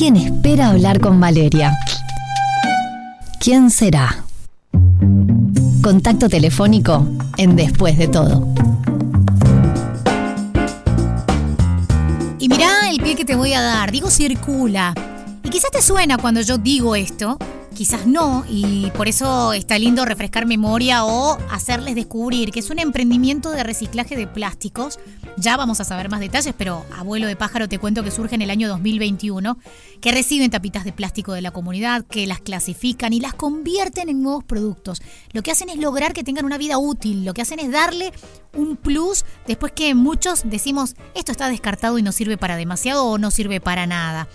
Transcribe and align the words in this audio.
Alguien 0.00 0.16
espera 0.16 0.68
hablar 0.68 0.98
con 0.98 1.20
Valeria. 1.20 1.78
¿Quién 3.38 3.68
será? 3.68 4.24
Contacto 5.82 6.26
telefónico 6.26 7.06
en 7.36 7.54
Después 7.54 7.98
de 7.98 8.08
todo. 8.08 8.48
Y 12.38 12.48
mirá 12.48 12.88
el 12.88 13.02
pie 13.02 13.14
que 13.14 13.26
te 13.26 13.36
voy 13.36 13.52
a 13.52 13.60
dar, 13.60 13.92
digo 13.92 14.08
circula. 14.08 14.94
Y 15.44 15.50
quizás 15.50 15.70
te 15.70 15.82
suena 15.82 16.16
cuando 16.16 16.40
yo 16.40 16.56
digo 16.56 16.96
esto, 16.96 17.36
quizás 17.80 18.06
no, 18.06 18.44
y 18.46 18.90
por 18.90 19.08
eso 19.08 19.54
está 19.54 19.78
lindo 19.78 20.04
refrescar 20.04 20.44
memoria 20.44 21.02
o 21.06 21.38
hacerles 21.50 21.94
descubrir 21.94 22.50
que 22.50 22.60
es 22.60 22.68
un 22.68 22.78
emprendimiento 22.78 23.52
de 23.52 23.64
reciclaje 23.64 24.16
de 24.16 24.26
plásticos. 24.26 24.98
Ya 25.38 25.56
vamos 25.56 25.80
a 25.80 25.84
saber 25.84 26.10
más 26.10 26.20
detalles, 26.20 26.52
pero 26.58 26.84
abuelo 26.94 27.26
de 27.26 27.36
pájaro 27.36 27.70
te 27.70 27.78
cuento 27.78 28.04
que 28.04 28.10
surge 28.10 28.34
en 28.34 28.42
el 28.42 28.50
año 28.50 28.68
2021, 28.68 29.56
que 30.02 30.12
reciben 30.12 30.50
tapitas 30.50 30.84
de 30.84 30.92
plástico 30.92 31.32
de 31.32 31.40
la 31.40 31.52
comunidad, 31.52 32.04
que 32.04 32.26
las 32.26 32.40
clasifican 32.40 33.14
y 33.14 33.20
las 33.20 33.32
convierten 33.32 34.10
en 34.10 34.22
nuevos 34.22 34.44
productos. 34.44 35.00
Lo 35.32 35.42
que 35.42 35.50
hacen 35.50 35.70
es 35.70 35.78
lograr 35.78 36.12
que 36.12 36.22
tengan 36.22 36.44
una 36.44 36.58
vida 36.58 36.76
útil, 36.76 37.24
lo 37.24 37.32
que 37.32 37.40
hacen 37.40 37.60
es 37.60 37.72
darle 37.72 38.12
un 38.54 38.76
plus 38.76 39.24
después 39.46 39.72
que 39.72 39.94
muchos 39.94 40.42
decimos 40.44 40.96
esto 41.14 41.32
está 41.32 41.48
descartado 41.48 41.96
y 41.96 42.02
no 42.02 42.12
sirve 42.12 42.36
para 42.36 42.56
demasiado 42.56 43.06
o 43.06 43.16
no 43.16 43.30
sirve 43.30 43.58
para 43.58 43.86
nada. 43.86 44.28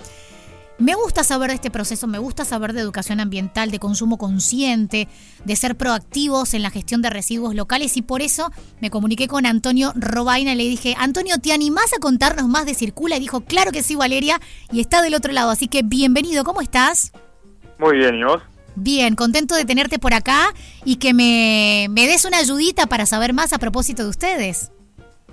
Me 0.77 0.93
gusta 0.93 1.23
saber 1.23 1.49
de 1.49 1.55
este 1.55 1.71
proceso, 1.71 2.05
me 2.05 2.17
gusta 2.17 2.43
saber 2.43 2.73
de 2.73 2.81
educación 2.81 3.21
ambiental, 3.21 3.71
de 3.71 3.79
consumo 3.79 4.17
consciente, 4.17 5.07
de 5.45 5.55
ser 5.55 5.77
proactivos 5.77 6.53
en 6.53 6.63
la 6.63 6.69
gestión 6.69 7.01
de 7.01 7.09
residuos 7.09 7.55
locales 7.55 7.95
y 7.95 8.01
por 8.01 8.21
eso 8.21 8.51
me 8.81 8.89
comuniqué 8.89 9.29
con 9.29 9.45
Antonio 9.45 9.93
Robaina 9.95 10.51
y 10.51 10.57
le 10.57 10.63
dije, 10.63 10.93
Antonio, 10.99 11.35
¿te 11.41 11.53
animás 11.53 11.93
a 11.93 12.01
contarnos 12.01 12.49
más 12.49 12.65
de 12.65 12.73
Circula? 12.73 13.15
Y 13.15 13.21
dijo, 13.21 13.45
claro 13.45 13.71
que 13.71 13.83
sí, 13.83 13.95
Valeria, 13.95 14.37
y 14.69 14.81
está 14.81 15.01
del 15.01 15.13
otro 15.13 15.31
lado, 15.31 15.49
así 15.49 15.69
que 15.69 15.81
bienvenido, 15.81 16.43
¿cómo 16.43 16.59
estás? 16.59 17.13
Muy 17.79 17.95
bien, 17.95 18.15
¿y 18.15 18.25
vos? 18.25 18.43
Bien, 18.75 19.15
contento 19.15 19.55
de 19.55 19.63
tenerte 19.63 19.97
por 19.97 20.13
acá 20.13 20.47
y 20.83 20.97
que 20.97 21.13
me, 21.13 21.87
me 21.89 22.05
des 22.05 22.25
una 22.25 22.39
ayudita 22.39 22.87
para 22.87 23.05
saber 23.05 23.31
más 23.31 23.53
a 23.53 23.59
propósito 23.59 24.03
de 24.03 24.09
ustedes. 24.09 24.73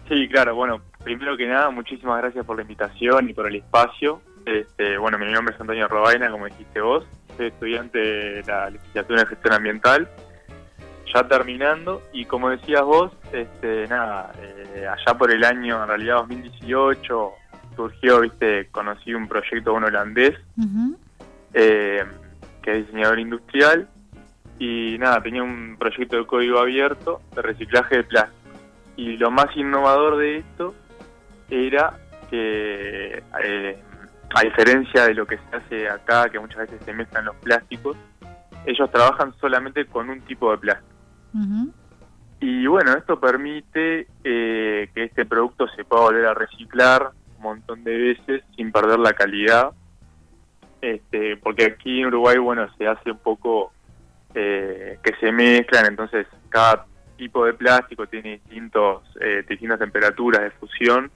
Sí, 0.08 0.28
claro, 0.28 0.54
bueno, 0.54 0.82
primero 1.02 1.36
que 1.36 1.46
nada, 1.46 1.70
muchísimas 1.70 2.18
gracias 2.22 2.46
por 2.46 2.54
la 2.54 2.62
invitación 2.62 3.28
y 3.28 3.34
por 3.34 3.48
el 3.48 3.56
espacio. 3.56 4.22
Este, 4.44 4.98
bueno, 4.98 5.18
mi 5.18 5.30
nombre 5.30 5.54
es 5.54 5.60
Antonio 5.60 5.88
Robaina, 5.88 6.30
como 6.30 6.46
dijiste 6.46 6.80
vos. 6.80 7.04
Soy 7.36 7.46
estudiante 7.46 7.98
de 7.98 8.42
la 8.46 8.70
licenciatura 8.70 9.22
en 9.22 9.26
gestión 9.28 9.54
ambiental, 9.54 10.08
ya 11.12 11.28
terminando. 11.28 12.02
Y 12.12 12.24
como 12.24 12.50
decías 12.50 12.82
vos, 12.82 13.12
este, 13.32 13.86
nada, 13.88 14.32
eh, 14.40 14.86
allá 14.86 15.16
por 15.16 15.30
el 15.30 15.44
año, 15.44 15.80
en 15.82 15.88
realidad 15.88 16.16
2018, 16.16 17.30
surgió, 17.76 18.20
viste, 18.20 18.68
conocí 18.70 19.14
un 19.14 19.28
proyecto 19.28 19.72
un 19.72 19.84
holandés, 19.84 20.38
eh, 21.54 22.04
que 22.62 22.78
es 22.78 22.86
diseñador 22.86 23.18
industrial. 23.20 23.88
Y 24.58 24.96
nada, 24.98 25.22
tenía 25.22 25.42
un 25.42 25.76
proyecto 25.78 26.16
de 26.16 26.26
código 26.26 26.58
abierto 26.58 27.20
de 27.34 27.42
reciclaje 27.42 27.98
de 27.98 28.04
plástico. 28.04 28.38
Y 28.96 29.16
lo 29.16 29.30
más 29.30 29.56
innovador 29.56 30.18
de 30.18 30.38
esto 30.38 30.74
era 31.48 31.98
que 32.30 33.22
eh, 33.42 33.82
a 34.34 34.42
diferencia 34.42 35.06
de 35.06 35.14
lo 35.14 35.26
que 35.26 35.38
se 35.38 35.56
hace 35.56 35.88
acá, 35.88 36.28
que 36.30 36.38
muchas 36.38 36.58
veces 36.58 36.82
se 36.84 36.92
mezclan 36.92 37.24
los 37.26 37.36
plásticos, 37.36 37.96
ellos 38.64 38.90
trabajan 38.90 39.34
solamente 39.40 39.86
con 39.86 40.08
un 40.08 40.20
tipo 40.22 40.50
de 40.50 40.58
plástico. 40.58 40.92
Y 42.40 42.66
bueno, 42.66 42.92
esto 42.92 43.20
permite 43.20 44.08
eh, 44.24 44.90
que 44.94 45.04
este 45.04 45.24
producto 45.24 45.68
se 45.68 45.84
pueda 45.84 46.02
volver 46.02 46.26
a 46.26 46.34
reciclar 46.34 47.10
un 47.36 47.42
montón 47.42 47.84
de 47.84 47.96
veces 47.96 48.42
sin 48.56 48.72
perder 48.72 48.98
la 48.98 49.12
calidad. 49.12 49.70
Este, 50.80 51.36
porque 51.36 51.66
aquí 51.66 52.00
en 52.00 52.06
Uruguay, 52.06 52.38
bueno, 52.38 52.68
se 52.76 52.88
hace 52.88 53.12
un 53.12 53.18
poco 53.18 53.72
eh, 54.34 54.98
que 55.02 55.14
se 55.20 55.30
mezclan, 55.30 55.86
entonces 55.86 56.26
cada 56.48 56.86
tipo 57.16 57.44
de 57.44 57.54
plástico 57.54 58.06
tiene 58.08 58.32
distintos, 58.32 59.02
eh, 59.20 59.44
distintas 59.48 59.78
temperaturas 59.78 60.42
de 60.42 60.50
fusión 60.50 61.10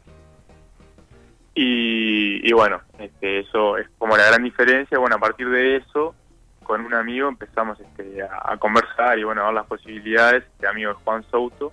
y, 1.58 2.52
bueno, 2.52 2.82
este, 2.98 3.38
eso 3.38 3.78
es 3.78 3.88
como 3.96 4.14
la 4.14 4.26
gran 4.26 4.42
diferencia. 4.42 4.98
Bueno, 4.98 5.16
a 5.16 5.18
partir 5.18 5.48
de 5.48 5.76
eso, 5.76 6.14
con 6.62 6.84
un 6.84 6.92
amigo 6.92 7.30
empezamos 7.30 7.80
este, 7.80 8.22
a, 8.22 8.58
conversar 8.58 9.18
y 9.18 9.24
bueno, 9.24 9.40
a 9.40 9.46
ver 9.46 9.54
las 9.54 9.66
posibilidades. 9.66 10.44
Este 10.44 10.66
amigo 10.66 10.90
es 10.90 10.98
Juan 10.98 11.24
Souto, 11.30 11.72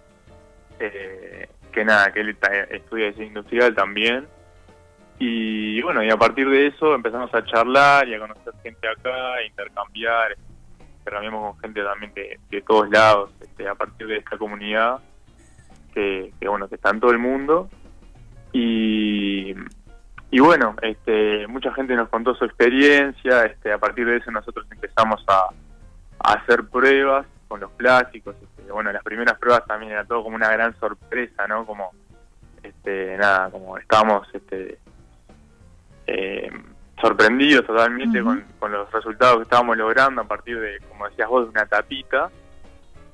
eh, 0.79 1.49
que 1.73 1.83
nada, 1.83 2.13
que 2.13 2.21
él 2.21 2.37
estudia 2.69 3.07
diseño 3.07 3.27
industrial 3.27 3.75
también. 3.75 4.25
Y 5.19 5.81
bueno, 5.81 6.01
y 6.01 6.09
a 6.09 6.17
partir 6.17 6.49
de 6.49 6.67
eso 6.67 6.95
empezamos 6.95 7.33
a 7.35 7.43
charlar 7.43 8.07
y 8.07 8.13
a 8.13 8.19
conocer 8.19 8.53
gente 8.63 8.87
acá, 8.87 9.33
a 9.33 9.43
intercambiar. 9.43 10.37
Intercambiamos 10.99 11.55
con 11.55 11.61
gente 11.61 11.83
también 11.83 12.13
de, 12.13 12.61
todos 12.61 12.89
lados, 12.89 13.31
este, 13.41 13.67
a 13.67 13.75
partir 13.75 14.07
de 14.07 14.15
esta 14.15 14.37
comunidad 14.37 15.01
que, 15.93 16.31
que 16.39 16.47
bueno, 16.47 16.69
que 16.69 16.75
está 16.75 16.91
en 16.91 17.01
todo 17.01 17.11
el 17.11 17.19
mundo 17.19 17.69
y, 18.53 19.53
y 20.29 20.39
bueno, 20.39 20.75
este, 20.81 21.47
mucha 21.47 21.73
gente 21.73 21.95
nos 21.95 22.07
contó 22.09 22.35
su 22.35 22.45
experiencia, 22.45 23.45
este, 23.45 23.73
a 23.73 23.77
partir 23.79 24.05
de 24.05 24.17
eso 24.17 24.31
nosotros 24.31 24.65
empezamos 24.71 25.23
a, 25.27 25.49
hacer 26.19 26.63
pruebas 26.69 27.25
con 27.49 27.59
los 27.59 27.71
plásticos, 27.71 28.35
este, 28.41 28.71
bueno, 28.71 28.93
las 28.93 29.03
primeras 29.03 29.37
pruebas 29.37 29.65
también 29.65 29.91
era 29.91 30.05
todo 30.05 30.23
como 30.23 30.37
una 30.37 30.49
gran 30.49 30.73
sorpresa, 30.79 31.45
¿no? 31.47 31.65
Como, 31.65 31.91
este, 32.61 33.17
nada, 33.17 33.49
como 33.51 33.77
estábamos, 33.77 34.25
este, 34.33 34.79
eh, 36.07 36.49
sorprendidos 37.01 37.65
totalmente 37.65 38.23
con, 38.23 38.45
con, 38.57 38.71
los 38.71 38.89
resultados 38.91 39.37
que 39.37 39.43
estábamos 39.43 39.75
logrando 39.77 40.21
a 40.21 40.25
partir 40.25 40.59
de, 40.59 40.79
como 40.87 41.09
decías 41.09 41.27
vos, 41.27 41.43
de 41.43 41.49
una 41.49 41.65
tapita. 41.65 42.31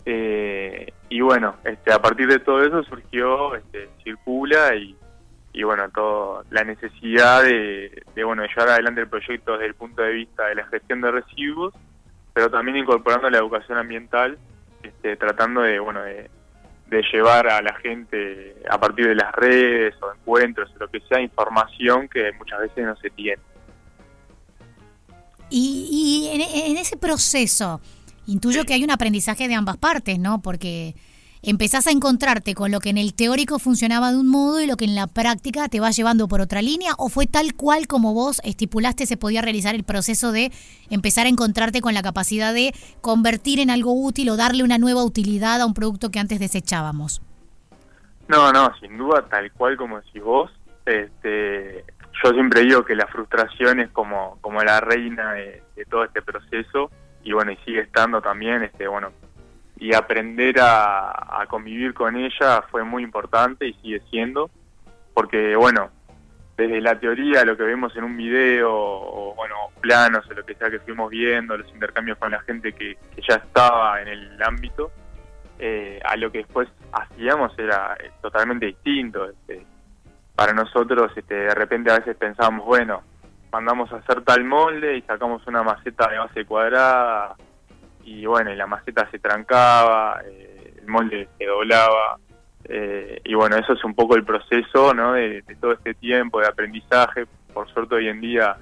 Eh, 0.06 0.94
y 1.10 1.22
bueno, 1.22 1.56
este, 1.64 1.92
a 1.92 2.02
partir 2.02 2.28
de 2.28 2.40
todo 2.40 2.64
eso 2.64 2.84
surgió 2.84 3.56
este, 3.56 3.90
Circula 4.04 4.76
y, 4.76 4.96
y 5.52 5.64
bueno, 5.64 5.90
todo 5.90 6.44
la 6.52 6.64
necesidad 6.64 7.44
de, 7.44 8.04
bueno, 8.24 8.44
llevar 8.46 8.70
adelante 8.70 9.02
el 9.02 9.08
proyecto 9.08 9.54
desde 9.54 9.66
el 9.66 9.76
punto 9.76 10.02
de 10.02 10.14
vista 10.14 10.46
de 10.48 10.56
la 10.56 10.66
gestión 10.68 11.02
de 11.02 11.12
residuos, 11.12 11.74
pero 12.34 12.50
también 12.50 12.78
incorporando 12.78 13.30
la 13.30 13.40
educación 13.40 13.78
ambiental, 13.78 14.38
este, 14.84 15.16
tratando 15.16 15.62
de, 15.62 15.80
bueno, 15.80 16.02
de, 16.04 16.30
llevar 17.14 17.48
a 17.48 17.62
la 17.62 17.76
gente 17.76 18.56
a 18.68 18.80
partir 18.80 19.08
de 19.08 19.16
las 19.16 19.32
redes 19.34 19.96
o 20.02 20.12
encuentros 20.12 20.72
o 20.76 20.80
lo 20.80 20.88
que 20.90 21.00
sea 21.02 21.22
información 21.22 22.08
que 22.10 22.32
muchas 22.34 22.60
veces 22.62 22.86
no 22.86 22.96
se 22.98 23.10
tiene. 23.12 23.42
Y, 25.52 26.30
y 26.32 26.36
en, 26.36 26.72
en 26.72 26.78
ese 26.78 26.98
proceso, 26.98 27.80
intuyo 28.26 28.66
que 28.66 28.74
hay 28.74 28.84
un 28.84 28.92
aprendizaje 28.92 29.48
de 29.48 29.56
ambas 29.56 29.78
partes, 29.78 30.20
¿no? 30.20 30.42
Porque 30.42 30.96
empezás 31.42 31.88
a 31.88 31.92
encontrarte 31.92 32.54
con 32.54 32.72
lo 32.72 32.80
que 32.80 32.90
en 32.90 32.98
el 32.98 33.14
teórico 33.14 33.60
funcionaba 33.60 34.12
de 34.12 34.18
un 34.18 34.28
modo 34.28 34.60
y 34.62 34.68
lo 34.68 34.76
que 34.76 34.86
en 34.86 34.96
la 34.96 35.08
práctica 35.08 35.70
te 35.70 35.80
va 35.80 35.92
llevando 35.92 36.28
por 36.28 36.42
otra 36.42 36.62
línea 36.62 36.94
o 36.98 37.10
fue 37.10 37.28
tal 37.28 37.54
cual 37.56 37.88
como 37.88 38.14
vos 38.14 38.42
estipulaste 38.44 39.06
se 39.06 39.18
podía 39.18 39.42
realizar 39.42 39.76
el 39.76 39.84
proceso 39.84 40.32
de 40.32 40.52
empezar 40.90 41.26
a 41.26 41.30
encontrarte 41.30 41.82
con 41.82 41.94
la 41.94 42.02
capacidad 42.02 42.54
de 42.54 42.74
convertir 43.02 43.60
en 43.60 43.70
algo 43.70 43.94
útil 43.94 44.30
o 44.30 44.38
darle 44.38 44.64
una 44.64 44.78
nueva 44.78 45.04
utilidad 45.04 45.62
a 45.62 45.66
un 45.66 45.74
producto 45.74 46.12
que 46.12 46.20
antes 46.20 46.40
desechábamos? 46.40 47.22
No, 48.28 48.52
no, 48.52 48.72
sin 48.80 48.98
duda 48.98 49.26
tal 49.30 49.52
cual 49.54 49.78
como 49.78 50.02
si 50.12 50.20
vos, 50.20 50.52
este, 50.86 51.86
yo 52.24 52.32
siempre 52.32 52.62
digo 52.62 52.84
que 52.84 52.96
la 52.96 53.08
frustración 53.08 53.80
es 53.80 53.90
como, 53.92 54.38
como 54.42 54.62
la 54.62 54.82
reina 54.82 55.34
de, 55.34 55.64
de 55.76 55.86
todo 55.86 56.04
este 56.04 56.22
proceso 56.22 56.92
y 57.24 57.34
bueno, 57.34 57.52
y 57.52 57.58
sigue 57.66 57.82
estando 57.82 58.22
también, 58.22 58.64
este, 58.64 58.88
bueno, 58.88 59.12
y 59.80 59.96
aprender 59.96 60.58
a, 60.60 61.46
convivir 61.50 61.94
con 61.94 62.16
ella 62.16 62.62
fue 62.70 62.84
muy 62.84 63.02
importante 63.02 63.68
y 63.68 63.74
sigue 63.76 64.02
siendo, 64.12 64.50
porque 65.14 65.56
bueno, 65.56 65.90
desde 66.58 66.82
la 66.82 67.00
teoría, 67.00 67.46
lo 67.46 67.56
que 67.56 67.64
vemos 67.64 67.96
en 67.96 68.04
un 68.04 68.18
video, 68.18 68.72
o 68.72 69.34
bueno, 69.36 69.56
planos 69.80 70.30
o 70.30 70.34
lo 70.34 70.46
que 70.46 70.54
sea 70.56 70.70
que 70.70 70.80
fuimos 70.80 71.10
viendo, 71.10 71.58
los 71.58 71.70
intercambios 71.70 72.18
con 72.18 72.32
la 72.32 72.42
gente 72.42 72.74
que, 72.74 72.98
ya 73.28 73.36
estaba 73.36 74.02
en 74.02 74.10
el 74.10 74.44
ámbito, 74.44 74.92
eh, 75.58 76.00
a 76.04 76.16
lo 76.18 76.32
que 76.32 76.40
después 76.40 76.68
hacíamos 76.92 77.58
era 77.58 77.96
eh, 78.00 78.12
totalmente 78.22 78.66
distinto. 78.66 79.30
Este, 79.30 79.66
para 80.36 80.54
nosotros, 80.54 81.12
este, 81.16 81.36
de 81.36 81.56
repente 81.56 81.92
a 81.92 82.00
veces 82.00 82.18
pensábamos, 82.18 82.66
bueno, 82.66 83.02
mandamos 83.52 83.92
a 83.94 83.98
hacer 83.98 84.22
tal 84.24 84.44
molde 84.44 84.98
y 84.98 85.02
sacamos 85.04 85.46
una 85.48 85.64
maceta 85.64 86.10
de 86.10 86.18
base 86.18 86.46
cuadrada 86.46 87.36
y 88.10 88.26
bueno, 88.26 88.52
y 88.52 88.56
la 88.56 88.66
maceta 88.66 89.08
se 89.12 89.20
trancaba, 89.20 90.22
eh, 90.26 90.74
el 90.82 90.88
molde 90.88 91.28
se 91.38 91.46
doblaba, 91.46 92.18
eh, 92.64 93.22
y 93.24 93.36
bueno, 93.36 93.56
eso 93.56 93.74
es 93.74 93.84
un 93.84 93.94
poco 93.94 94.16
el 94.16 94.24
proceso, 94.24 94.96
¿no? 94.96 95.14
De, 95.14 95.44
todo 95.62 95.74
este 95.74 95.94
tiempo 95.94 96.40
de 96.40 96.48
aprendizaje, 96.48 97.28
por 97.54 97.70
suerte 97.70 97.96
hoy 97.96 98.08
en 98.08 98.20
día 98.20 98.58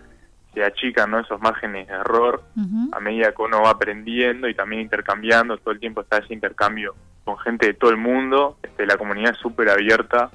se 0.53 0.65
achican, 0.65 1.11
¿no? 1.11 1.19
Esos 1.19 1.39
márgenes 1.39 1.87
de 1.87 1.93
error 1.93 2.43
a 2.91 2.99
medida 2.99 3.31
que 3.31 3.41
uno 3.41 3.61
va 3.61 3.69
aprendiendo 3.69 4.49
y 4.49 4.53
también 4.53 4.81
intercambiando, 4.81 5.57
todo 5.57 5.71
el 5.71 5.79
tiempo 5.79 6.01
está 6.01 6.17
ese 6.17 6.33
intercambio 6.33 6.93
con 7.23 7.37
gente 7.37 7.67
de 7.67 7.73
todo 7.73 7.91
el 7.91 7.97
mundo, 7.97 8.57
este, 8.63 8.85
la 8.85 8.97
comunidad 8.97 9.31
es 9.31 9.37
súper 9.37 9.69
abierta 9.69 10.29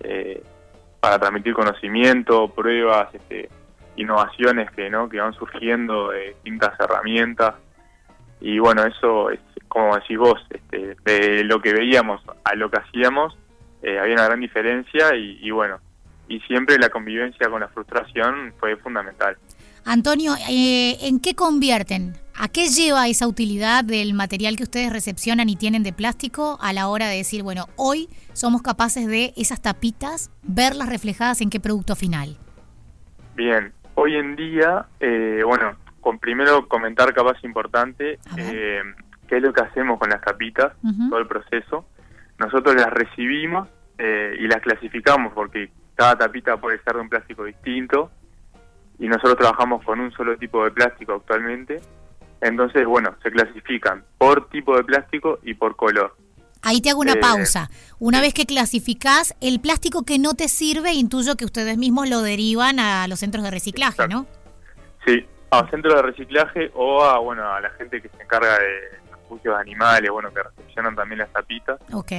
eh, 0.00 0.42
para 0.98 1.20
transmitir 1.20 1.54
conocimiento, 1.54 2.48
pruebas, 2.48 3.14
este, 3.14 3.48
innovaciones 3.96 4.70
que 4.72 4.90
no 4.90 5.08
que 5.08 5.20
van 5.20 5.34
surgiendo 5.34 6.10
de 6.10 6.30
distintas 6.30 6.78
herramientas 6.80 7.54
y 8.46 8.60
bueno 8.60 8.84
eso 8.84 9.30
es 9.30 9.40
como 9.66 9.96
decís 9.96 10.16
vos 10.16 10.40
este, 10.50 10.96
de 11.04 11.42
lo 11.42 11.60
que 11.60 11.72
veíamos 11.72 12.22
a 12.44 12.54
lo 12.54 12.70
que 12.70 12.78
hacíamos 12.78 13.36
eh, 13.82 13.98
había 13.98 14.14
una 14.14 14.26
gran 14.26 14.40
diferencia 14.40 15.16
y, 15.16 15.50
bueno 15.50 15.80
y 16.28 16.38
siempre 16.40 16.78
la 16.78 16.88
convivencia 16.88 17.48
con 17.50 17.60
la 17.60 17.68
frustración 17.68 18.52
fue 18.58 18.76
fundamental. 18.76 19.36
Antonio 19.84 20.34
eh, 20.48 20.96
en 21.02 21.18
qué 21.20 21.34
convierten 21.34 22.14
a 22.36 22.48
qué 22.48 22.68
lleva 22.68 23.08
esa 23.08 23.26
utilidad 23.26 23.82
del 23.82 24.14
material 24.14 24.56
que 24.56 24.62
ustedes 24.62 24.92
recepcionan 24.92 25.48
y 25.48 25.56
tienen 25.56 25.82
de 25.82 25.92
plástico 25.92 26.56
a 26.60 26.72
la 26.72 26.86
hora 26.86 27.08
de 27.08 27.16
decir 27.16 27.42
bueno 27.42 27.66
hoy 27.74 28.08
somos 28.32 28.62
capaces 28.62 29.08
de 29.08 29.32
esas 29.36 29.60
tapitas 29.60 30.30
verlas 30.42 30.88
reflejadas 30.88 31.40
en 31.40 31.50
qué 31.50 31.58
producto 31.58 31.96
final 31.96 32.36
Bien, 33.34 33.72
hoy 33.96 34.16
en 34.16 34.34
día, 34.34 34.86
eh, 34.98 35.42
bueno, 35.44 35.76
con 36.06 36.20
primero 36.20 36.68
comentar 36.68 37.12
capaz 37.12 37.42
importante 37.42 38.20
eh, 38.36 38.80
qué 39.26 39.38
es 39.38 39.42
lo 39.42 39.52
que 39.52 39.60
hacemos 39.60 39.98
con 39.98 40.08
las 40.08 40.20
tapitas, 40.20 40.72
todo 41.10 41.18
el 41.18 41.26
proceso. 41.26 41.84
Nosotros 42.38 42.76
las 42.76 42.90
recibimos 42.92 43.66
eh, 43.98 44.36
y 44.38 44.46
las 44.46 44.60
clasificamos 44.60 45.32
porque 45.32 45.68
cada 45.96 46.16
tapita 46.16 46.58
puede 46.58 46.80
ser 46.84 46.94
de 46.94 47.00
un 47.00 47.08
plástico 47.08 47.42
distinto 47.42 48.12
y 49.00 49.08
nosotros 49.08 49.36
trabajamos 49.36 49.82
con 49.82 49.98
un 49.98 50.12
solo 50.12 50.36
tipo 50.36 50.62
de 50.62 50.70
plástico 50.70 51.14
actualmente. 51.14 51.82
Entonces, 52.40 52.86
bueno, 52.86 53.16
se 53.24 53.32
clasifican 53.32 54.04
por 54.16 54.48
tipo 54.48 54.76
de 54.76 54.84
plástico 54.84 55.40
y 55.42 55.54
por 55.54 55.74
color. 55.74 56.14
Ahí 56.62 56.80
te 56.80 56.90
hago 56.90 57.00
una 57.00 57.14
eh, 57.14 57.20
pausa. 57.20 57.68
Una 57.98 58.20
vez 58.20 58.32
que 58.32 58.46
clasificás, 58.46 59.34
el 59.40 59.58
plástico 59.58 60.04
que 60.04 60.20
no 60.20 60.34
te 60.34 60.46
sirve, 60.46 60.92
intuyo 60.92 61.34
que 61.34 61.44
ustedes 61.44 61.76
mismos 61.78 62.08
lo 62.08 62.22
derivan 62.22 62.78
a 62.78 63.08
los 63.08 63.18
centros 63.18 63.42
de 63.42 63.50
reciclaje, 63.50 64.06
¿no? 64.06 64.24
Sí, 65.04 65.26
a 65.50 65.70
centros 65.70 65.94
de 65.94 66.02
reciclaje 66.02 66.70
o 66.74 67.02
a, 67.02 67.18
bueno, 67.18 67.50
a 67.50 67.60
la 67.60 67.70
gente 67.70 68.00
que 68.00 68.08
se 68.08 68.22
encarga 68.22 68.58
de 68.58 69.06
refugios 69.10 69.54
de 69.56 69.60
animales, 69.60 70.10
bueno, 70.10 70.32
que 70.32 70.42
recepcionan 70.42 70.94
también 70.94 71.18
las 71.18 71.32
tapitas. 71.32 71.80
Ok. 71.92 72.12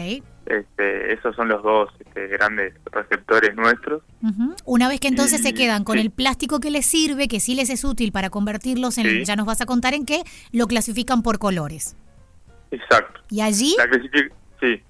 Este, 0.45 1.13
esos 1.13 1.35
son 1.35 1.47
los 1.49 1.61
dos 1.61 1.89
este, 1.99 2.27
grandes 2.27 2.73
receptores 2.91 3.55
nuestros. 3.55 4.01
Una 4.65 4.87
vez 4.87 4.99
que 4.99 5.07
entonces 5.07 5.41
se 5.41 5.53
quedan 5.53 5.83
con 5.83 5.97
el 5.97 6.11
plástico 6.11 6.59
que 6.59 6.71
les 6.71 6.85
sirve, 6.85 7.27
que 7.27 7.39
sí 7.39 7.55
les 7.55 7.69
es 7.69 7.83
útil 7.83 8.11
para 8.11 8.29
convertirlos 8.29 8.97
en, 8.97 9.25
ya 9.25 9.35
nos 9.35 9.45
vas 9.45 9.61
a 9.61 9.65
contar 9.65 9.93
en 9.93 10.05
qué, 10.05 10.23
lo 10.51 10.67
clasifican 10.67 11.21
por 11.21 11.39
colores. 11.39 11.95
Exacto. 12.71 13.21
¿Y 13.29 13.41
allí? 13.41 13.75
La 13.77 13.87
sí. 14.59 14.81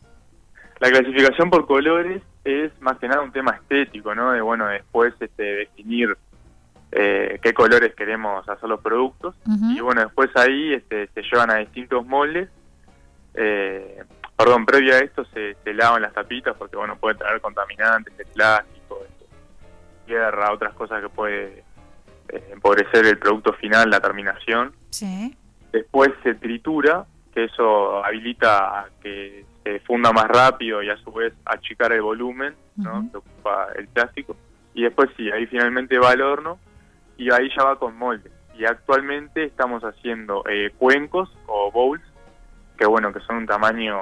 La 0.79 0.89
clasificación 0.89 1.49
por 1.49 1.65
colores 1.65 2.21
es 2.43 2.71
más 2.81 2.97
que 2.99 3.07
nada 3.07 3.21
un 3.21 3.31
tema 3.31 3.51
estético, 3.51 4.13
¿no? 4.13 4.31
De, 4.31 4.41
bueno, 4.41 4.67
después 4.67 5.13
este, 5.19 5.43
definir 5.43 6.15
eh, 6.91 7.39
qué 7.41 7.53
colores 7.53 7.93
queremos 7.95 8.47
hacer 8.47 8.69
los 8.69 8.81
productos. 8.81 9.35
Y 9.45 9.79
bueno, 9.79 10.01
después 10.01 10.29
ahí 10.35 10.73
este, 10.73 11.07
se 11.13 11.21
llevan 11.23 11.51
a 11.51 11.57
distintos 11.57 12.05
moldes. 12.05 12.49
Eh, 13.33 14.03
perdón, 14.35 14.65
previo 14.65 14.95
a 14.95 14.99
esto 14.99 15.25
se, 15.25 15.55
se, 15.63 15.73
lavan 15.73 16.01
las 16.01 16.13
tapitas 16.13 16.55
porque, 16.57 16.75
bueno, 16.75 16.95
puede 16.97 17.15
traer 17.15 17.39
contaminantes, 17.41 18.13
el 18.17 18.25
plástico, 18.27 18.99
tierra, 20.05 20.51
otras 20.51 20.73
cosas 20.73 21.01
que 21.01 21.09
puede 21.09 21.63
eh, 22.29 22.49
empobrecer 22.51 23.05
el 23.05 23.19
producto 23.19 23.53
final, 23.53 23.89
la 23.89 23.99
terminación. 23.99 24.73
Sí. 24.89 25.35
Después 25.71 26.11
se 26.23 26.35
tritura 26.35 27.05
eso 27.43 28.03
habilita 28.03 28.79
a 28.79 28.89
que 29.01 29.45
se 29.63 29.79
funda 29.81 30.11
más 30.11 30.27
rápido 30.27 30.81
y 30.81 30.89
a 30.89 30.97
su 30.97 31.11
vez 31.11 31.33
achicar 31.45 31.91
el 31.91 32.01
volumen 32.01 32.55
¿no? 32.75 33.09
que 33.11 33.17
ocupa 33.17 33.67
el 33.75 33.87
plástico. 33.87 34.35
Y 34.73 34.83
después 34.83 35.09
sí, 35.17 35.29
ahí 35.31 35.45
finalmente 35.47 35.97
va 35.99 36.11
al 36.11 36.21
horno 36.21 36.59
y 37.17 37.31
ahí 37.31 37.49
ya 37.55 37.63
va 37.63 37.79
con 37.79 37.97
molde. 37.97 38.31
Y 38.57 38.65
actualmente 38.65 39.43
estamos 39.43 39.83
haciendo 39.83 40.43
eh, 40.49 40.71
cuencos 40.77 41.29
o 41.45 41.71
bowls, 41.71 42.01
que 42.77 42.85
bueno, 42.85 43.13
que 43.13 43.19
son 43.21 43.37
un 43.37 43.45
tamaño 43.45 43.97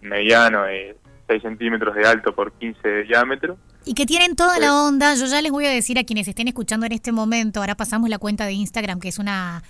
mediano 0.00 0.64
de 0.64 0.96
6 1.28 1.42
centímetros 1.42 1.94
de 1.94 2.06
alto 2.06 2.34
por 2.34 2.52
15 2.52 2.88
de 2.88 3.02
diámetro. 3.04 3.56
Y 3.84 3.94
que 3.94 4.06
tienen 4.06 4.36
toda 4.36 4.58
la 4.58 4.74
onda, 4.74 5.14
yo 5.14 5.26
ya 5.26 5.40
les 5.40 5.52
voy 5.52 5.66
a 5.66 5.70
decir 5.70 5.98
a 5.98 6.04
quienes 6.04 6.28
estén 6.28 6.48
escuchando 6.48 6.86
en 6.86 6.92
este 6.92 7.12
momento, 7.12 7.60
ahora 7.60 7.76
pasamos 7.76 8.10
la 8.10 8.18
cuenta 8.18 8.44
de 8.44 8.52
Instagram, 8.52 9.00
que 9.00 9.08
es 9.08 9.18
una 9.18 9.62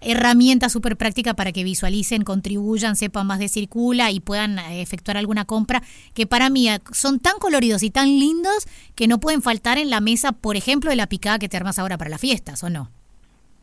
herramienta 0.00 0.68
súper 0.68 0.96
práctica 0.96 1.34
para 1.34 1.52
que 1.52 1.64
visualicen, 1.64 2.22
contribuyan, 2.22 2.96
sepan 2.96 3.26
más 3.26 3.38
de 3.38 3.48
Circula 3.48 4.10
y 4.10 4.20
puedan 4.20 4.58
eh, 4.58 4.82
efectuar 4.82 5.16
alguna 5.16 5.44
compra, 5.44 5.82
que 6.14 6.26
para 6.26 6.50
mí 6.50 6.68
eh, 6.68 6.80
son 6.92 7.20
tan 7.20 7.38
coloridos 7.38 7.82
y 7.82 7.90
tan 7.90 8.06
lindos 8.06 8.66
que 8.94 9.08
no 9.08 9.18
pueden 9.18 9.42
faltar 9.42 9.78
en 9.78 9.90
la 9.90 10.00
mesa, 10.00 10.32
por 10.32 10.56
ejemplo, 10.56 10.90
de 10.90 10.96
la 10.96 11.06
picada 11.06 11.38
que 11.38 11.48
te 11.48 11.56
armas 11.56 11.78
ahora 11.78 11.98
para 11.98 12.10
las 12.10 12.20
fiestas, 12.20 12.62
¿o 12.62 12.70
no? 12.70 12.90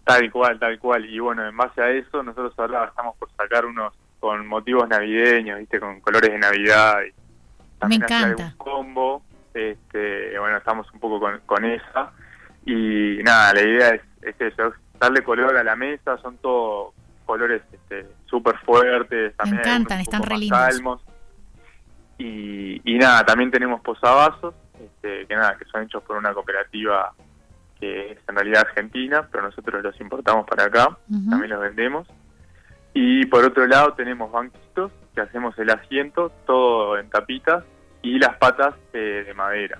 Tal 0.03 0.31
cual, 0.31 0.59
tal 0.59 0.79
cual. 0.79 1.05
Y 1.05 1.19
bueno, 1.19 1.47
en 1.47 1.55
base 1.55 1.81
a 1.81 1.89
eso, 1.91 2.23
nosotros 2.23 2.53
ahora 2.57 2.85
estamos 2.85 3.15
por 3.17 3.29
sacar 3.37 3.65
unos 3.65 3.93
con 4.19 4.47
motivos 4.47 4.87
navideños, 4.87 5.59
¿viste? 5.59 5.79
Con 5.79 5.99
colores 6.01 6.31
de 6.31 6.37
Navidad. 6.37 6.97
Y 7.03 7.87
Me 7.87 7.95
encanta. 7.95 8.45
Un 8.45 8.57
combo. 8.57 9.23
Este, 9.53 10.37
bueno, 10.39 10.57
estamos 10.57 10.87
un 10.93 10.99
poco 10.99 11.19
con, 11.19 11.39
con 11.45 11.65
esa. 11.65 12.11
Y 12.65 13.19
nada, 13.23 13.53
la 13.53 13.61
idea 13.61 13.89
es, 13.89 14.01
es 14.21 14.39
eso, 14.39 14.73
darle 15.01 15.23
color 15.23 15.57
a 15.57 15.63
la 15.63 15.75
mesa, 15.75 16.17
son 16.19 16.37
todos 16.37 16.93
colores 17.25 17.63
este, 17.73 18.05
súper 18.25 18.57
fuertes. 18.59 19.33
Me 19.45 19.57
encantan, 19.57 19.99
están 19.99 20.21
re 20.23 20.37
lindos. 20.37 21.01
Y, 22.19 22.79
y, 22.85 22.99
nada, 22.99 23.25
también 23.25 23.49
tenemos 23.49 23.81
posavasos, 23.81 24.53
este, 24.79 25.25
que 25.25 25.35
nada, 25.35 25.57
que 25.57 25.65
son 25.65 25.83
hechos 25.83 26.03
por 26.03 26.17
una 26.17 26.33
cooperativa 26.33 27.13
que 27.79 28.11
es 28.11 28.19
en 28.29 28.35
realidad 28.35 28.67
argentina, 28.67 29.27
pero 29.31 29.43
nosotros 29.43 29.81
los 29.81 29.99
importamos 29.99 30.45
para 30.45 30.65
acá, 30.65 30.95
también 31.29 31.49
los 31.49 31.61
vendemos. 31.61 32.07
Y 32.93 33.25
por 33.25 33.43
otro 33.43 33.65
lado 33.65 33.93
tenemos 33.93 34.31
banquitos, 34.31 34.91
que 35.15 35.21
hacemos 35.21 35.57
el 35.57 35.71
asiento, 35.71 36.31
todo 36.45 36.99
en 36.99 37.09
tapitas, 37.09 37.63
y 38.03 38.19
las 38.19 38.37
patas 38.37 38.75
eh, 38.93 39.23
de 39.25 39.33
madera, 39.33 39.79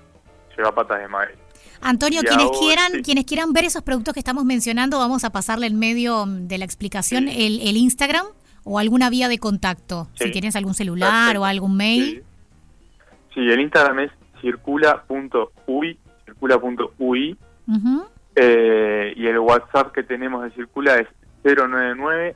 lleva 0.56 0.74
patas 0.74 0.98
de 0.98 1.06
madera. 1.06 1.41
Antonio, 1.80 2.22
quienes 2.22 2.50
quieran, 2.58 3.02
quienes 3.02 3.24
quieran 3.24 3.52
ver 3.52 3.64
esos 3.64 3.82
productos 3.82 4.14
que 4.14 4.20
estamos 4.20 4.44
mencionando, 4.44 4.98
vamos 4.98 5.24
a 5.24 5.30
pasarle 5.30 5.66
en 5.66 5.78
medio 5.78 6.24
de 6.26 6.58
la 6.58 6.64
explicación 6.64 7.28
el, 7.28 7.76
Instagram 7.76 8.26
o 8.64 8.78
alguna 8.78 9.10
vía 9.10 9.28
de 9.28 9.38
contacto, 9.38 10.08
si 10.14 10.30
tienes 10.30 10.54
algún 10.54 10.74
celular 10.74 11.36
o 11.36 11.44
algún 11.44 11.76
mail. 11.76 12.22
Sí, 13.34 13.40
el 13.40 13.60
Instagram 13.60 14.00
es 14.00 14.10
circula.ui, 14.40 15.98
circula.ui, 16.24 17.36
eh, 18.34 19.12
y 19.16 19.26
el 19.26 19.38
WhatsApp 19.38 19.92
que 19.92 20.02
tenemos 20.02 20.42
de 20.44 20.50
Circula 20.52 20.96
es 20.96 21.08
099 21.44 22.34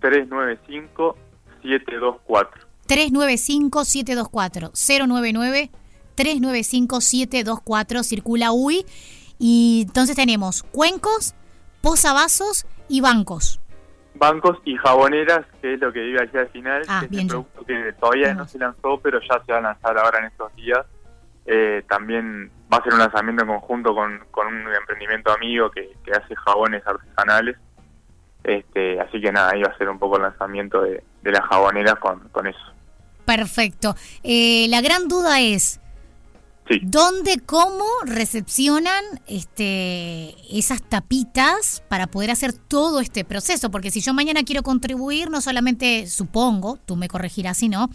395 0.00 1.16
724. 1.62 2.66
395 2.86 3.84
724 3.84 4.72
099 5.06 5.70
395-724, 6.16 8.02
circula 8.02 8.52
UI. 8.52 8.84
Y 9.38 9.84
entonces 9.86 10.14
tenemos 10.16 10.62
cuencos, 10.62 11.34
posavasos 11.80 12.66
y 12.88 13.00
bancos. 13.00 13.60
Bancos 14.14 14.58
y 14.64 14.76
jaboneras, 14.76 15.46
que 15.60 15.74
es 15.74 15.80
lo 15.80 15.92
que 15.92 16.06
iba 16.06 16.20
a 16.20 16.24
decir 16.24 16.40
al 16.40 16.48
final. 16.50 16.82
Ah, 16.88 17.04
es 17.10 17.18
un 17.18 17.26
producto 17.26 17.64
que 17.64 17.92
todavía 17.98 18.34
no 18.34 18.46
se 18.46 18.58
lanzó, 18.58 19.00
pero 19.00 19.20
ya 19.20 19.42
se 19.44 19.52
va 19.52 19.58
a 19.58 19.62
lanzar 19.62 19.98
ahora 19.98 20.20
en 20.20 20.26
estos 20.26 20.54
días. 20.54 20.86
Eh, 21.44 21.82
también 21.88 22.52
va 22.72 22.78
a 22.78 22.82
ser 22.84 22.92
un 22.92 23.00
lanzamiento 23.00 23.42
en 23.42 23.48
conjunto 23.48 23.94
con, 23.94 24.12
un 24.12 24.74
emprendimiento 24.74 25.32
amigo 25.32 25.70
que, 25.70 25.92
hace 26.12 26.36
jabones 26.36 26.86
artesanales. 26.86 27.56
Este, 28.44 29.00
así 29.00 29.20
que 29.20 29.32
nada, 29.32 29.50
ahí 29.52 29.62
va 29.62 29.70
a 29.70 29.78
ser 29.78 29.88
un 29.88 29.98
poco 29.98 30.16
el 30.16 30.22
lanzamiento 30.22 30.82
de, 30.82 31.02
las 31.24 31.44
jaboneras 31.46 31.96
con, 31.96 32.20
con 32.28 32.46
eso. 32.46 32.60
Perfecto. 33.24 33.94
Eh, 34.22 34.66
la 34.68 34.80
gran 34.80 35.08
duda 35.08 35.40
es, 35.40 35.80
¿Dónde, 36.82 37.40
cómo 37.44 37.84
recepcionan 38.04 39.04
este, 39.26 40.34
esas 40.50 40.82
tapitas 40.82 41.82
para 41.88 42.06
poder 42.06 42.30
hacer 42.30 42.52
todo 42.52 43.00
este 43.00 43.24
proceso? 43.24 43.70
Porque 43.70 43.90
si 43.90 44.00
yo 44.00 44.14
mañana 44.14 44.42
quiero 44.44 44.62
contribuir, 44.62 45.28
no 45.28 45.40
solamente, 45.40 46.06
supongo, 46.06 46.78
tú 46.86 46.96
me 46.96 47.08
corregirás 47.08 47.58
si 47.58 47.68
no, 47.68 47.90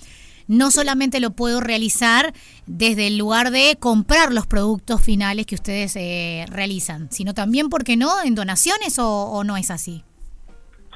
no 0.47 0.71
solamente 0.71 1.19
lo 1.19 1.31
puedo 1.31 1.59
realizar 1.59 2.33
desde 2.65 3.07
el 3.07 3.17
lugar 3.17 3.51
de 3.51 3.77
comprar 3.79 4.33
los 4.33 4.47
productos 4.47 5.01
finales 5.01 5.45
que 5.45 5.55
ustedes 5.55 5.95
eh, 5.95 6.45
realizan, 6.49 7.11
sino 7.11 7.33
también, 7.33 7.69
¿por 7.69 7.83
qué 7.83 7.97
no?, 7.97 8.09
en 8.23 8.35
donaciones 8.35 8.97
o, 8.99 9.43
no 9.43 9.57
es 9.57 9.71
así. 9.71 10.03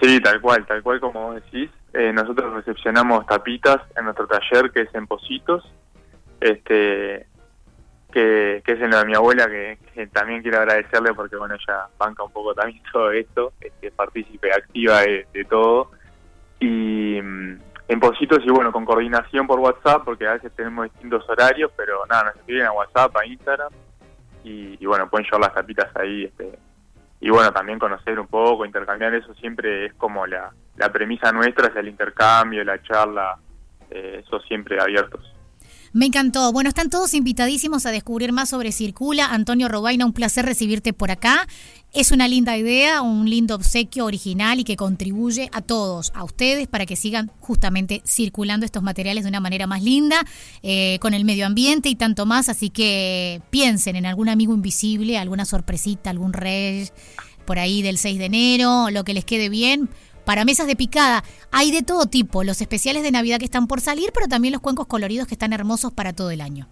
Sí, 0.02 0.20
tal 0.22 0.42
cual, 0.42 0.66
tal 0.66 0.82
cual 0.82 1.00
como 1.00 1.28
vos 1.28 1.36
decís. 1.36 1.70
Eh, 1.94 2.14
nosotros 2.14 2.54
recepcionamos 2.54 3.26
tapitas 3.26 3.82
en 3.98 4.06
nuestro 4.06 4.26
taller 4.28 4.72
que 4.72 4.82
es 4.82 4.96
en 4.96 5.06
Positos. 5.06 5.64
Este, 6.40 7.28
que, 8.12 8.58
es 8.66 8.82
en 8.82 8.92
lo 8.92 9.00
de 9.00 9.06
mi 9.06 9.16
abuela, 9.16 9.48
que, 9.48 10.08
también 10.08 10.42
quiero 10.42 10.60
agradecerle 10.60 11.14
porque, 11.14 11.36
bueno, 11.36 11.56
ella 11.56 11.88
banca 11.98 12.24
un 12.24 12.32
poco 12.32 12.54
también 12.54 12.82
todo 12.92 13.12
esto, 13.12 13.54
este, 13.62 13.92
partícipe 13.92 14.52
activa 14.54 15.02
de, 15.02 15.46
todo. 15.50 15.92
Y 16.60 17.20
mm, 17.22 17.60
en 17.88 18.00
Positos, 18.00 18.40
y 18.46 18.52
bueno, 18.52 18.72
con 18.72 18.86
coordinación 18.86 19.48
por 19.48 19.60
WhatsApp, 19.60 20.04
porque 20.06 20.28
a 20.28 20.34
veces 20.34 20.52
tenemos 20.56 20.86
distintos 20.86 21.28
horarios, 21.30 21.72
pero 21.76 22.06
nada, 22.08 22.26
nos 22.26 22.36
escriben 22.38 22.68
a 22.68 22.72
WhatsApp, 22.72 23.16
a 23.18 23.26
Instagram, 23.26 23.72
y, 24.44 24.86
bueno, 24.86 25.10
pueden 25.10 25.26
llevar 25.26 25.42
las 25.42 25.54
tapitas 25.54 25.96
ahí. 25.96 26.26
Este, 26.26 26.58
y 27.20 27.30
bueno, 27.30 27.52
también 27.52 27.80
conocer 27.80 28.20
un 28.20 28.28
poco, 28.28 28.66
intercambiar, 28.66 29.14
eso 29.14 29.34
siempre 29.36 29.86
es 29.86 29.94
como 29.94 30.26
la, 30.26 30.52
la 30.78 30.92
premisa 30.92 31.32
nuestra, 31.32 31.68
es 31.68 31.76
el 31.76 31.88
intercambio, 31.88 32.64
la 32.64 32.82
charla, 32.82 33.38
eh, 33.92 34.24
eso 34.26 34.40
siempre 34.42 34.82
abiertos. 34.82 35.31
Me 35.94 36.06
encantó. 36.06 36.54
Bueno, 36.54 36.70
están 36.70 36.90
todos 36.90 37.14
invitadísimos 37.14 37.86
a 37.86 37.92
descubrir 37.92 38.32
más 38.32 38.50
sobre 38.50 38.72
Circula. 38.72 39.26
Antonio 39.26 39.68
Robaina, 39.68 40.06
un 40.06 40.14
placer 40.14 40.46
recibirte 40.46 40.94
por 40.94 41.12
acá. 41.12 41.46
Es 41.92 42.12
una 42.12 42.30
linda 42.30 42.58
idea, 42.58 43.02
un 43.02 43.30
lindo 43.30 43.56
obsequio 43.56 44.06
original 44.06 44.62
y 44.62 44.64
que 44.64 44.78
contribuye 44.78 45.50
a 45.52 45.62
todos, 45.62 46.14
a 46.16 46.24
ustedes, 46.24 46.70
para 46.70 46.86
que 46.86 46.96
sigan 46.96 47.30
justamente 47.42 48.02
circulando 48.06 48.66
estos 48.66 48.84
materiales 48.84 49.26
de 49.26 49.30
una 49.30 49.42
manera 49.42 49.68
más 49.68 49.84
linda, 49.84 50.26
eh, 50.64 50.98
con 51.02 51.14
el 51.14 51.26
medio 51.26 51.46
ambiente 51.46 51.90
y 51.90 51.96
tanto 51.96 52.26
más. 52.26 52.48
Así 52.48 52.70
que 52.70 53.42
piensen 53.50 53.98
en 53.98 54.06
algún 54.06 54.30
amigo 54.30 54.54
invisible, 54.54 55.18
alguna 55.18 55.44
sorpresita, 55.44 56.10
algún 56.10 56.32
rey 56.32 56.88
por 57.46 57.60
ahí 57.60 57.82
del 57.82 57.98
6 57.98 58.18
de 58.18 58.26
enero, 58.26 58.92
lo 58.92 59.04
que 59.04 59.14
les 59.14 59.26
quede 59.26 59.50
bien 59.50 59.90
para 60.26 60.46
mesas 60.46 60.68
de 60.68 60.76
picada. 60.76 61.24
Hay 61.52 61.72
de 61.72 61.84
todo 61.84 62.06
tipo, 62.06 62.44
los 62.44 62.62
especiales 62.62 63.04
de 63.04 63.12
Navidad 63.12 63.40
que 63.40 63.46
están 63.46 63.68
por 63.68 63.82
salir, 63.82 64.12
pero 64.14 64.28
también 64.28 64.54
los 64.54 64.62
cuencos 64.62 64.88
coloridos 64.88 65.28
que 65.28 65.36
están 65.36 65.54
hermosos 65.54 65.94
para 65.94 66.14
todo 66.14 66.32
el 66.32 66.42
año. 66.42 66.68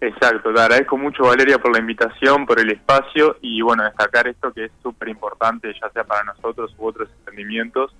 Exacto, 0.00 0.52
te 0.54 0.60
agradezco 0.60 0.96
mucho 0.96 1.24
Valeria 1.24 1.58
por 1.58 1.72
la 1.72 1.80
invitación, 1.80 2.46
por 2.46 2.60
el 2.60 2.70
espacio 2.70 3.36
y 3.40 3.60
bueno, 3.62 3.82
destacar 3.82 4.28
esto 4.28 4.52
que 4.52 4.66
es 4.66 4.72
súper 4.80 5.08
importante, 5.08 5.72
ya 5.74 5.90
sea 5.90 6.04
para 6.04 6.22
nosotros 6.22 6.72
u 6.78 6.86
otros 6.86 7.08
emprendimientos 7.18 7.92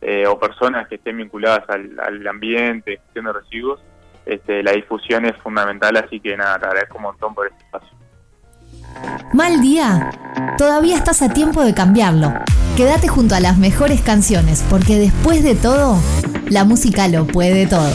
eh, 0.00 0.24
o 0.28 0.38
personas 0.38 0.86
que 0.86 0.96
estén 0.96 1.16
vinculadas 1.16 1.68
al, 1.68 2.26
ambiente, 2.28 2.98
gestión 2.98 3.24
de 3.24 3.32
residuos, 3.32 3.80
este, 4.24 4.62
la 4.62 4.72
difusión 4.72 5.24
es 5.24 5.36
fundamental, 5.38 5.96
así 5.96 6.20
que 6.20 6.36
nada, 6.36 6.60
te 6.60 6.66
agradezco 6.66 6.98
un 6.98 7.02
montón 7.02 7.34
por 7.34 7.48
este 7.48 7.64
espacio. 7.64 7.96
¿Mal 9.32 9.60
día? 9.60 10.10
Todavía 10.56 10.96
estás 10.96 11.22
a 11.22 11.32
tiempo 11.32 11.64
de 11.64 11.74
cambiarlo. 11.74 12.32
Quédate 12.76 13.08
junto 13.08 13.34
a 13.34 13.40
las 13.40 13.56
mejores 13.56 14.02
canciones, 14.02 14.62
porque 14.68 14.98
después 14.98 15.42
de 15.42 15.54
todo, 15.54 15.96
la 16.50 16.64
música 16.64 17.08
lo 17.08 17.26
puede 17.26 17.66
todo. 17.66 17.90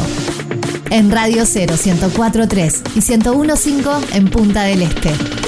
En 0.89 1.11
Radio 1.11 1.45
0 1.45 1.75
1043 1.85 2.81
y 2.95 3.01
1015 3.01 4.17
en 4.17 4.27
Punta 4.29 4.63
del 4.63 4.81
Este. 4.81 5.40